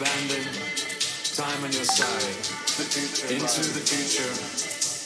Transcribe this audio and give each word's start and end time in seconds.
abandoned, 0.00 0.46
time 1.34 1.64
on 1.64 1.72
your 1.72 1.82
side. 1.82 2.38
Into 3.32 3.62
the 3.74 3.82
future, 3.82 4.32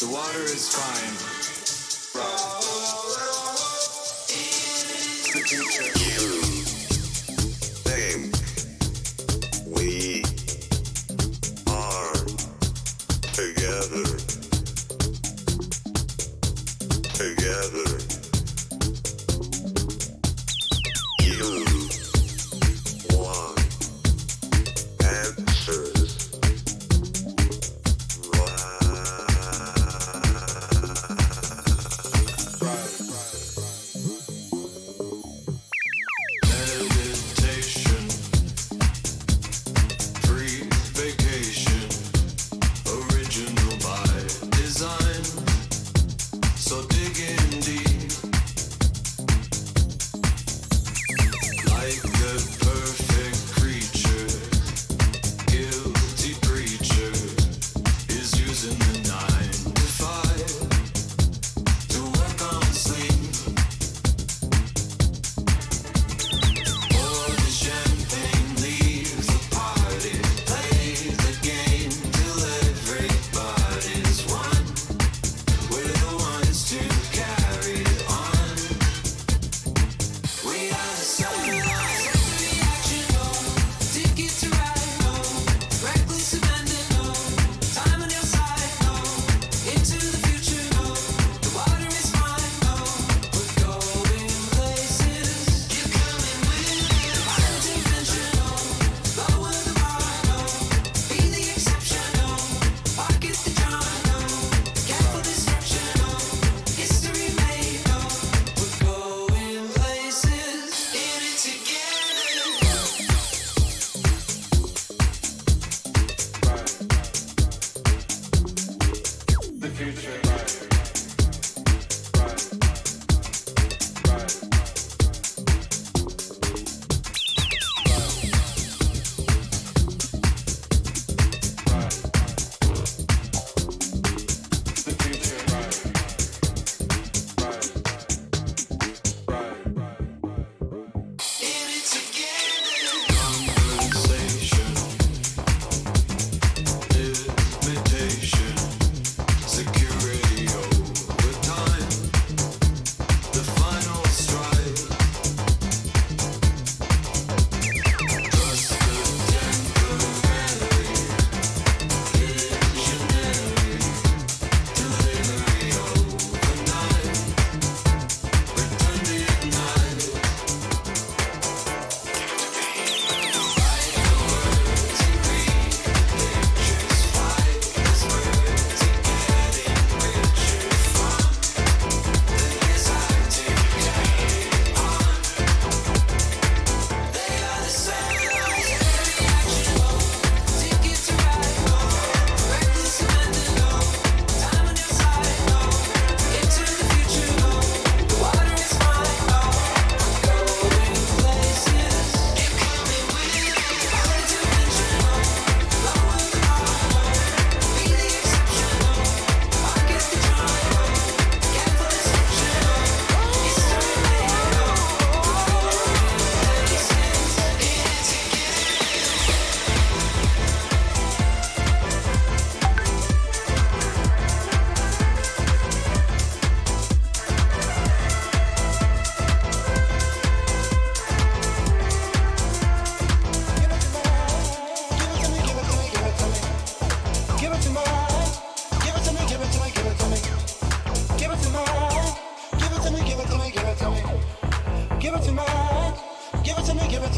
the 0.05 0.13
water 0.13 0.45
is 0.45 0.69
fine. 0.69 1.17
The 5.33 5.41
future. 5.49 5.93
You 5.99 6.31
think 7.89 8.37
we 9.75 10.23
are 11.73 12.15
together. 13.33 14.02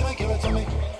me, 0.05 0.15
give 0.17 0.31
it 0.31 0.41
to 0.41 0.51
me. 0.53 0.94